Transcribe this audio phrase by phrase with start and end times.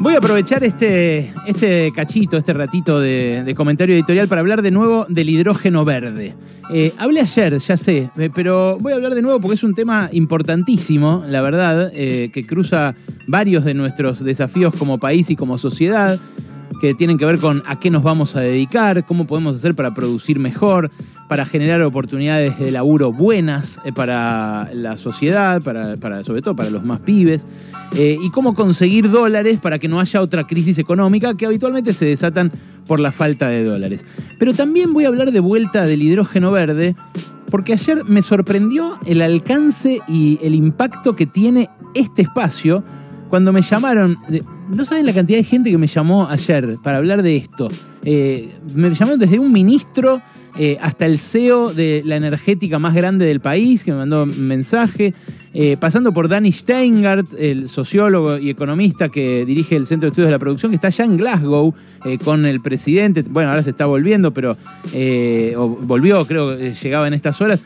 [0.00, 5.04] Voy a aprovechar este, este cachito, este ratito de, comentario editorial para hablar de nuevo
[5.10, 6.34] del hidrógeno verde.
[6.72, 9.74] Eh, hablé ayer, ya sé, eh, pero voy a hablar de nuevo porque es un
[9.74, 12.94] tema importantísimo, la verdad, eh, que cruza
[13.26, 16.18] varios de nuestros desafíos como país y como sociedad
[16.80, 19.92] que tienen que ver con a qué nos vamos a dedicar, cómo podemos hacer para
[19.92, 20.90] producir mejor,
[21.28, 26.84] para generar oportunidades de laburo buenas eh, para la sociedad, para, sobre todo para los
[26.84, 27.44] más pibes,
[27.94, 32.06] eh, y cómo conseguir dólares para que no haya otra crisis económica que habitualmente se
[32.06, 32.50] desatan
[32.86, 34.04] por la falta de dólares.
[34.38, 36.96] Pero también voy a hablar de vuelta del hidrógeno verde,
[37.50, 42.82] porque ayer me sorprendió el alcance y el impacto que tiene este espacio
[43.28, 44.16] cuando me llamaron,
[44.70, 47.68] no saben la cantidad de gente que me llamó ayer para hablar de esto.
[48.04, 50.20] Eh, me llamaron desde un ministro
[50.56, 54.48] eh, hasta el CEO de la energética más grande del país, que me mandó un
[54.48, 55.14] mensaje,
[55.52, 60.28] eh, pasando por Danny Steingart, el sociólogo y economista que dirige el Centro de Estudios
[60.28, 61.74] de la Producción, que está allá en Glasgow
[62.24, 64.56] con el presidente, bueno, ahora se está volviendo, pero
[65.82, 67.60] volvió, creo llegaba en estas horas,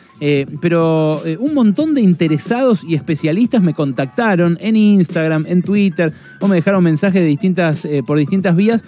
[0.61, 6.57] pero un montón de interesados y especialistas me contactaron en Instagram, en Twitter, o me
[6.57, 8.85] dejaron mensajes de distintas, por distintas vías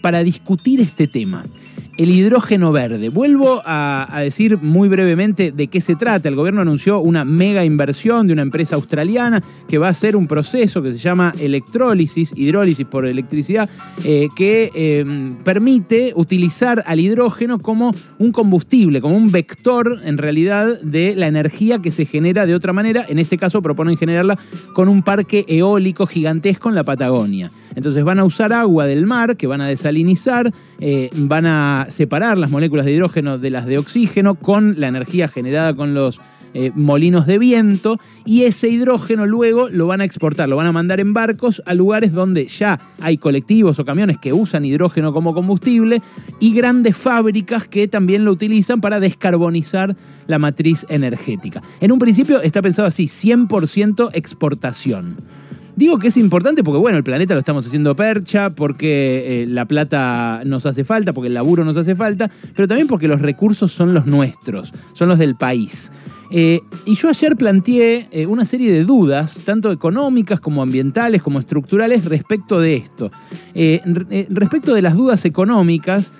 [0.00, 1.44] para discutir este tema
[1.96, 3.08] el hidrógeno verde.
[3.08, 6.28] Vuelvo a, decir muy brevemente de qué se trata.
[6.28, 10.26] El gobierno anunció una mega inversión de una empresa australiana que va a hacer un
[10.26, 13.68] proceso que se llama electrólisis, hidrólisis por electricidad,
[14.04, 20.80] eh, que em, permite utilizar al hidrógeno como un combustible, como un vector en realidad
[20.82, 23.04] de la energía que se genera de otra manera.
[23.08, 24.38] En este caso proponen generarla
[24.72, 27.50] con un parque eólico gigantesco en la Patagonia.
[27.76, 30.50] Entonces van a usar agua del mar que van a desalinizar,
[30.80, 35.28] eh, van a separar las moléculas de hidrógeno de las de oxígeno con la energía
[35.28, 36.20] generada con los
[36.58, 40.72] eh, molinos de viento y ese hidrógeno luego lo van a exportar, lo van a
[40.72, 45.34] mandar en barcos a lugares donde ya hay colectivos o camiones que usan hidrógeno como
[45.34, 46.00] combustible
[46.40, 49.96] y grandes fábricas que también lo utilizan para descarbonizar
[50.28, 51.60] la matriz energética.
[51.80, 55.16] En un principio está pensado así, 100% exportación.
[55.76, 59.66] Digo que es importante porque, bueno, el planeta lo estamos haciendo percha, porque eh, la
[59.66, 63.72] plata nos hace falta, porque el laburo nos hace falta, pero también porque los recursos
[63.72, 65.92] son los nuestros, son los del país.
[66.30, 71.38] Eh, y yo ayer planteé eh, una serie de dudas, tanto económicas como ambientales, como
[71.38, 73.10] estructurales, respecto de esto.
[74.30, 76.10] respecto de las dudas económicas,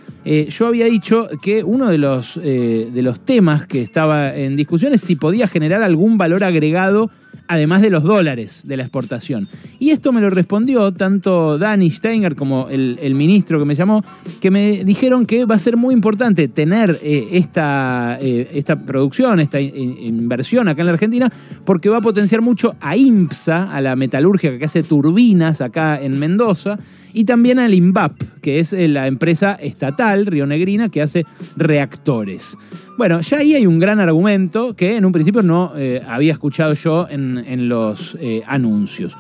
[0.49, 5.01] yo había dicho que uno de los, de los temas que estaba en discusión es
[5.01, 7.11] si podía generar algún valor agregado
[7.49, 9.49] además de los dólares de la exportación.
[9.79, 14.05] Y esto me lo respondió tanto Danny Steiner como el, ministro que me llamó,
[14.41, 19.41] que me dijeron que va a ser muy importante tener eh, esta, eh, esta producción,
[19.41, 21.33] esta inversión acá en la Argentina,
[21.65, 26.19] porque va a potenciar mucho a IMPSA, a la metalurgia que hace turbinas acá en
[26.19, 26.79] Mendoza,
[27.13, 28.13] y también al INVAP,
[28.43, 31.25] que es eh, la empresa estatal rionegrina que hace
[31.57, 32.59] reactores.
[32.99, 35.73] Bueno, ya ahí hay un gran argumento que en un principio no
[36.09, 37.36] había escuchado yo en,
[37.69, 39.17] los eh, anuncios.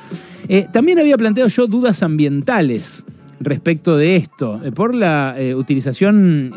[0.72, 3.04] también había planteado yo dudas ambientales
[3.40, 6.50] respecto de esto, por la utilización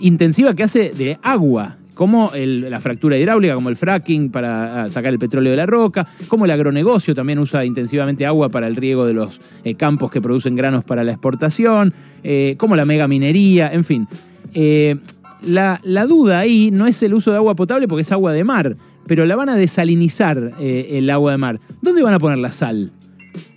[0.00, 5.14] intensiva que hace de agua como la fractura hidráulica, como el fracking para ah, sacar
[5.14, 9.06] el petróleo de la roca, como el agronegocio también usa intensivamente agua para el riego
[9.06, 13.84] de los eh, campos que producen granos para la exportación, eh, como la megaminería, en
[13.84, 14.06] fin.
[14.52, 14.96] Eh,
[15.40, 18.76] la, duda ahí no es el uso de agua potable porque es agua de mar,
[19.06, 21.60] pero la van a desalinizar el agua de mar.
[21.82, 22.92] ¿Dónde van a poner la sal?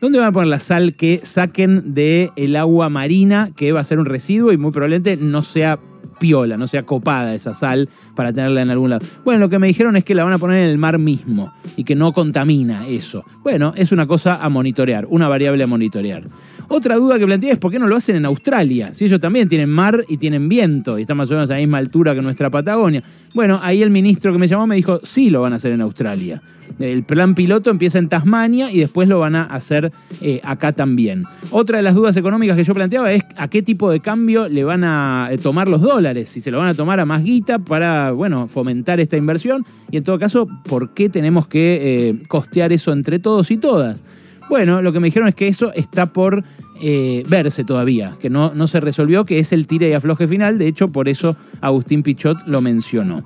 [0.02, 4.00] ¿Dónde van a poner la sal que saquen del agua marina, que va a ser
[4.00, 5.80] un residuo y muy probablemente no sea
[6.20, 9.06] piola, no sea copada esa sal para tenerla en algún lado.
[9.24, 11.52] Bueno, lo que me dijeron es que la van a poner en el mar mismo
[11.76, 13.24] y que no contamina eso.
[13.44, 16.24] Bueno, es una cosa a monitorear, una variable a monitorear.
[16.72, 19.50] Otra duda que planteé es por qué no lo hacen en Australia, si ellos también
[19.50, 22.22] tienen mar y tienen viento y están más o menos a la misma altura que
[22.22, 23.02] nuestra Patagonia.
[23.34, 25.82] Bueno, ahí el ministro que me llamó me dijo, sí lo van a hacer en
[25.82, 26.44] Australia.
[26.78, 29.92] El plan piloto empieza en Tasmania y después lo van a hacer
[30.22, 31.26] eh, acá también.
[31.50, 34.64] Otra de las dudas económicas que yo planteaba es a qué tipo de cambio le
[34.64, 37.60] van a eh, tomar los dólares, si se lo van a tomar a más guita
[37.60, 42.72] para, bueno, fomentar esta inversión y en todo caso, ¿por qué tenemos que eh, costear
[42.72, 44.04] eso entre todos y todas?
[44.50, 46.44] Bueno, lo que me dijeron es que eso está por
[46.82, 50.58] eh, verse todavía, que no, no se resolvió, que es el tire y afloje final.
[50.58, 53.24] De hecho, por eso Agustín Pichot lo mencionó.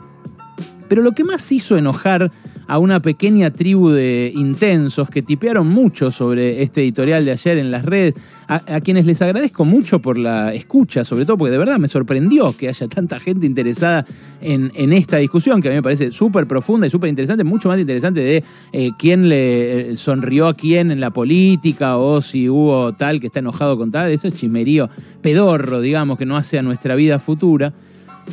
[0.89, 2.30] Pero lo que más hizo enojar
[2.68, 7.71] a una pequeña tribu de intensos que tipearon mucho sobre este editorial de ayer en
[7.71, 8.15] las redes,
[8.48, 12.56] a, quienes les agradezco mucho por la escucha, sobre todo porque de verdad me sorprendió
[12.56, 14.06] que haya tanta gente interesada
[14.42, 17.80] en, esta discusión, que a mí me parece súper profunda y súper interesante, mucho más
[17.80, 18.44] interesante de
[18.74, 23.27] eh, quién le eh, sonrió a quién en la política o si hubo tal que
[23.27, 24.89] está enojado con tal, eso es chismerío
[25.21, 27.74] pedorro, digamos, que no hace a nuestra vida futura.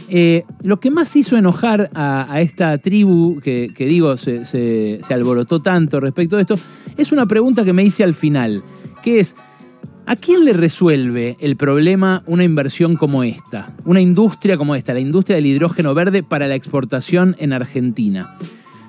[0.09, 6.37] Eh, lo que más hizo enojar a, esta tribu, que, digo, se, alborotó tanto respecto
[6.37, 6.59] de esto,
[6.97, 8.63] es una pregunta que me hice al final,
[9.03, 9.37] que es,
[10.07, 13.75] ¿a quién le resuelve el problema una inversión como esta?
[13.85, 18.37] Una industria como esta, la industria del hidrógeno verde para la exportación en Argentina.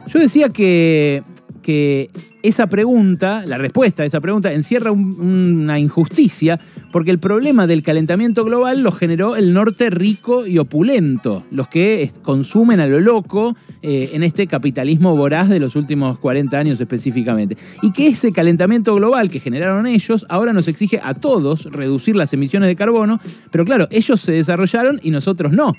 [0.08, 1.24] Yo decía que
[1.62, 2.10] que
[2.44, 6.60] esa pregunta, la respuesta a esa pregunta, encierra una injusticia,
[6.92, 12.10] porque el problema del calentamiento global lo generó el norte rico y opulento, los que
[12.22, 17.58] consumen a lo loco eh, en este capitalismo voraz de los últimos 40 años específicamente.
[17.82, 22.34] Y que ese calentamiento global que generaron ellos ahora nos exige a todos reducir las
[22.34, 23.20] emisiones de carbono,
[23.52, 25.76] pero claro, ellos se desarrollaron y nosotros no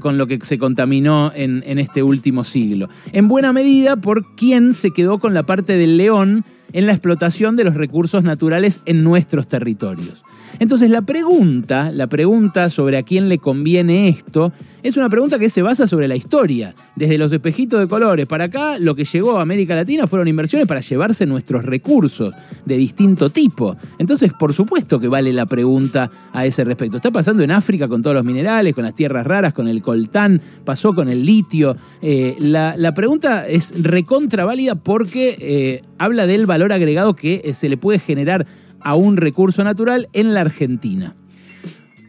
[0.00, 2.88] con lo que se contaminó en, en, este último siglo.
[3.12, 7.56] En buena medida por quien se quedó con la parte del león en la explotación
[7.56, 10.24] de los recursos naturales en nuestros territorios.
[10.58, 14.52] Entonces la pregunta, la pregunta sobre a quién le conviene esto,
[14.82, 16.74] es una pregunta que se basa sobre la historia.
[16.94, 20.66] Desde los espejitos de colores para acá, lo que llegó a América Latina fueron inversiones
[20.66, 22.32] para llevarse nuestros recursos
[22.64, 23.76] de distinto tipo.
[23.98, 26.96] Entonces, por supuesto que vale la pregunta a ese respecto.
[26.96, 30.40] Está pasando en África con todos los minerales, con las tierras raras, con el coltán,
[30.64, 31.76] pasó con el litio.
[32.00, 37.68] Eh, la, pregunta es recontra válida porque eh, habla del valor agregado que eh, se
[37.68, 38.46] le puede generar
[38.80, 41.14] a un recurso natural en la Argentina.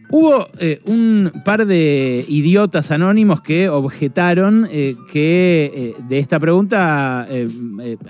[0.09, 7.27] Hubo eh, un par de idiotas anónimos que objetaron eh, que de esta pregunta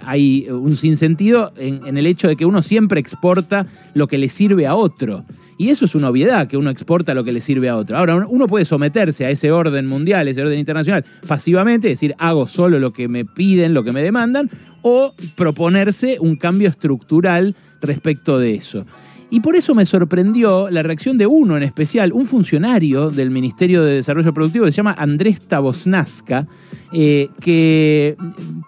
[0.05, 4.67] hay un sinsentido en, el hecho de que uno siempre exporta lo que le sirve
[4.67, 5.25] a otro.
[5.57, 7.97] Y eso es una obviedad, que uno exporta lo que le sirve a otro.
[7.97, 12.77] Ahora, uno puede someterse a ese orden mundial, ese orden internacional, pasivamente, decir, hago solo
[12.79, 14.51] lo que me piden, lo que me demandan,
[14.83, 18.85] o proponerse un cambio estructural respecto de eso.
[19.29, 23.83] Y por eso me sorprendió la reacción de uno en especial, un funcionario del Ministerio
[23.83, 26.47] de Desarrollo Productivo que se llama Andrés Tabosnazca,
[26.93, 28.15] eh, que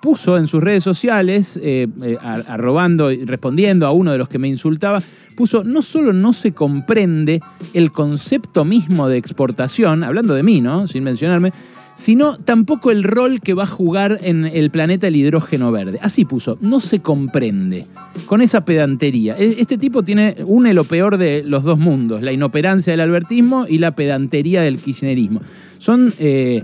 [0.01, 4.37] puso en sus redes sociales, eh, eh, arrobando y respondiendo a uno de los que
[4.37, 5.01] me insultaba,
[5.37, 7.41] puso, no solo no se comprende
[7.73, 10.87] el concepto mismo de exportación, hablando de mí, ¿no?
[10.87, 11.53] Sin mencionarme,
[11.99, 15.99] sino tampoco el rol que va a jugar en el planeta el hidrógeno verde.
[16.01, 17.85] Así puso, no se comprende,
[18.25, 19.35] con esa pedantería.
[19.37, 23.65] E, este tipo tiene, une lo peor de los dos mundos, la inoperancia del albertismo
[23.67, 25.41] y la pedantería del kirchnerismo.
[25.77, 26.13] Son...
[26.19, 26.63] Eh,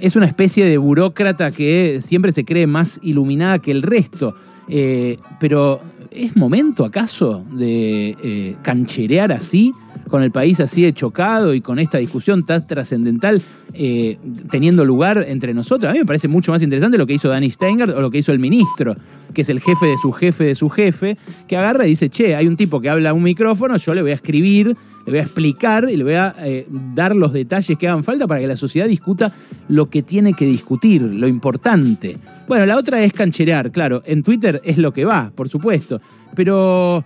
[0.00, 4.34] es una especie de burócrata que siempre se cree más iluminada que el resto.
[4.68, 5.80] Eh, pero
[6.10, 9.72] ¿es momento acaso de eh, cancherear así?
[10.08, 13.40] Con el país así de chocado y con esta discusión tan trascendental
[13.74, 14.18] eh,
[14.50, 15.90] teniendo lugar entre nosotros.
[15.90, 18.18] A mí me parece mucho más interesante lo que hizo Danny Steingart o lo que
[18.18, 18.94] hizo el ministro,
[19.34, 21.16] que es el jefe de su jefe de su jefe,
[21.46, 24.02] que agarra y dice, che, hay un tipo que habla a un micrófono, yo le
[24.02, 27.76] voy a escribir, le voy a explicar y le voy a eh, dar los detalles
[27.78, 29.32] que hagan falta para que la sociedad discuta
[29.68, 32.16] lo que tiene que discutir, lo importante.
[32.46, 36.00] Bueno, la otra es cancherear, claro, en Twitter es lo que va, por supuesto,
[36.34, 37.04] pero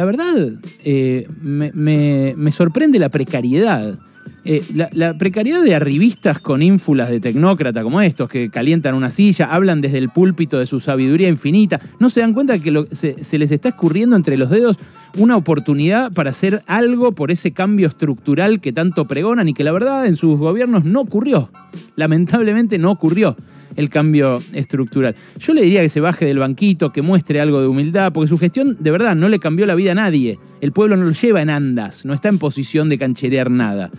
[0.00, 0.52] la verdad,
[0.82, 3.98] eh, me, sorprende la precariedad.
[4.46, 4.64] Eh,
[4.94, 9.82] la, precariedad de arribistas con ínfulas de tecnócrata como estos, que calientan una silla, hablan
[9.82, 13.50] desde el púlpito de su sabiduría infinita, no se dan cuenta que se, se, les
[13.50, 14.78] está escurriendo entre los dedos
[15.18, 19.72] una oportunidad para hacer algo por ese cambio estructural que tanto pregonan y que la
[19.72, 21.52] verdad en sus gobiernos no ocurrió.
[21.96, 23.36] Lamentablemente no ocurrió
[23.76, 25.14] el cambio estructural.
[25.38, 28.38] Yo le diría que se baje del banquito, que muestre algo de humildad, porque su
[28.38, 30.38] gestión de verdad no le cambió la vida a nadie.
[30.60, 33.90] El pueblo no lo lleva en andas, no está en posición de cancherear nada.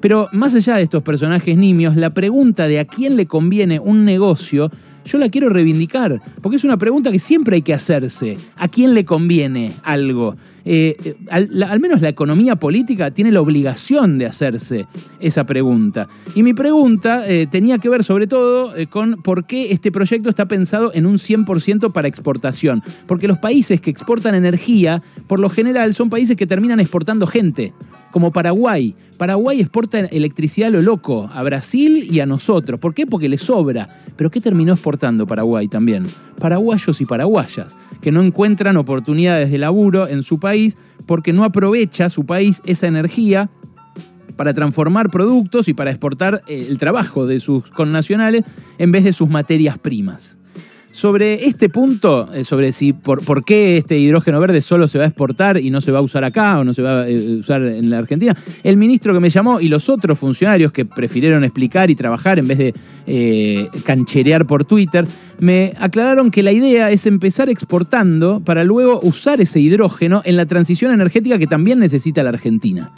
[0.00, 4.04] Pero más allá de estos personajes nimios, la pregunta de a quién le conviene un
[4.04, 4.70] negocio
[5.04, 8.38] yo la quiero reivindicar, porque es una pregunta que siempre hay que hacerse.
[8.56, 10.36] ¿A quién le conviene algo?
[10.64, 14.86] Eh, eh, al, menos la economía política tiene la obligación de hacerse
[15.20, 16.08] esa pregunta.
[16.34, 20.46] Y mi pregunta eh, tenía que ver sobre todo con por qué este proyecto está
[20.46, 22.82] pensado en un 100% para exportación.
[23.06, 27.72] Porque los países que exportan energía, por lo general, son países que terminan exportando gente
[28.12, 28.94] como Paraguay.
[29.18, 32.78] Paraguay exporta electricidad a lo loco, a Brasil y a nosotros.
[32.78, 33.06] ¿Por qué?
[33.06, 33.88] Porque le sobra.
[34.16, 36.06] ¿Pero qué terminó exportando Paraguay también?
[36.38, 40.51] Paraguayos y paraguayas, que no encuentran oportunidades de laburo en su país
[41.06, 43.50] porque no aprovecha su país esa energía
[44.36, 48.42] para transformar productos y para exportar eh, el trabajo de sus connacionales
[48.78, 50.38] en vez de sus materias primas.
[50.92, 55.04] Sobre este punto, eh, sobre si por, por, qué este hidrógeno verde solo se va
[55.04, 57.38] a exportar y no se va a usar acá o no se va a eh,
[57.38, 61.44] usar en la Argentina, el ministro que me llamó y los otros funcionarios que prefirieron
[61.44, 62.74] explicar y trabajar en vez de
[63.06, 65.06] eh, cancherear por Twitter,
[65.40, 70.44] me aclararon que la idea es empezar exportando para luego usar ese hidrógeno en la
[70.44, 72.92] transición energética que también necesita la Argentina.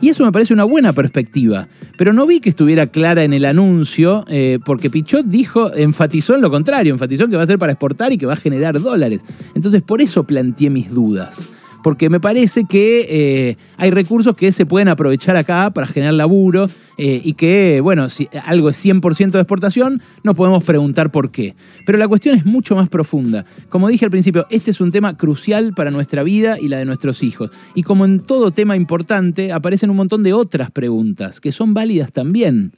[0.00, 1.68] Y eso me parece una buena perspectiva.
[1.96, 6.42] Pero no vi que estuviera clara en el anuncio, eh, porque Pichot dijo, enfatizó en
[6.42, 8.80] lo contrario, enfatizó en que va a ser para exportar y que va a generar
[8.80, 9.22] dólares.
[9.54, 11.50] Entonces por eso planteé mis dudas
[11.86, 16.68] porque me parece que eh, hay recursos que se pueden aprovechar acá para generar laburo
[16.98, 21.54] eh, y que, bueno, si algo es 100% de exportación, no podemos preguntar por qué.
[21.84, 23.44] Pero la cuestión es mucho más profunda.
[23.68, 26.86] Como dije al principio, este es un tema crucial para nuestra vida y la de
[26.86, 27.52] nuestros hijos.
[27.76, 32.10] Y como en todo tema importante, aparecen un montón de otras preguntas que son válidas
[32.10, 32.72] también.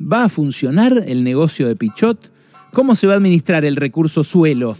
[0.00, 2.31] ¿Va a funcionar el negocio de Pichot?
[2.72, 4.76] ¿Cómo se va a administrar el recurso suelo?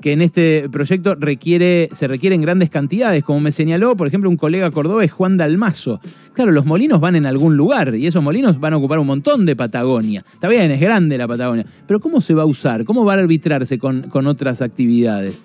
[0.00, 4.36] que en este proyecto requiere, se requieren grandes cantidades, como me señaló, por ejemplo, un
[4.36, 6.00] colega cordobés, Juan Dalmazo.
[6.34, 9.46] Claro, los molinos van en algún lugar y esos molinos van a ocupar un montón
[9.46, 10.22] de Patagonia.
[10.30, 12.84] Está bien, es grande la Patagonia, pero ¿cómo se va a usar?
[12.84, 15.40] ¿Cómo va a arbitrarse con, con otras actividades?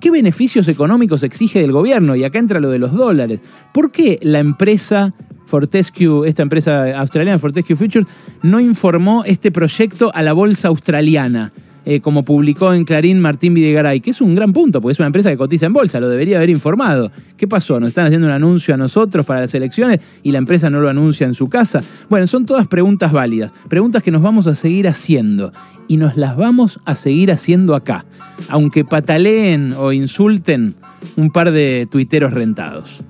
[0.00, 2.14] ¿Qué beneficios económicos exige del gobierno?
[2.14, 3.40] Y acá entra lo de los dólares.
[3.72, 5.14] ¿Por qué la empresa
[5.46, 8.06] Fortescue, esta empresa australiana, Fortescue Futures,
[8.42, 11.52] no informó este proyecto a la bolsa australiana?
[11.88, 15.06] Eh, como publicó en Clarín Martín Videgaray, que es un gran punto, porque es una
[15.06, 17.12] empresa que cotiza en bolsa, lo debería haber informado.
[17.36, 17.78] ¿Qué pasó?
[17.78, 20.88] ¿Nos están haciendo un anuncio a nosotros para las elecciones y la empresa no lo
[20.88, 21.80] anuncia en su casa?
[22.10, 25.52] Bueno, son todas preguntas válidas, preguntas que nos vamos a seguir haciendo
[25.86, 28.04] y nos las vamos a seguir haciendo acá,
[28.48, 30.74] aunque pataleen o insulten
[31.14, 33.04] un par de tuiteros rentados.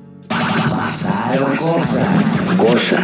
[0.64, 2.42] Pasaron cosas.
[2.56, 2.92] Cosas.